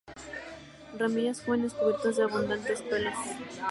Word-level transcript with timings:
Ramillas 0.97 1.43
jóvenes 1.45 1.75
cubiertas 1.75 2.15
de 2.17 2.23
abundantes 2.23 2.81
pelos. 2.81 3.13